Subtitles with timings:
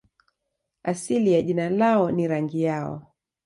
[0.83, 3.05] Asili ya jina lao ni rangi yao.